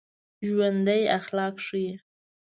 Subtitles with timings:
[0.47, 1.91] ژوندي اخلاق ښيي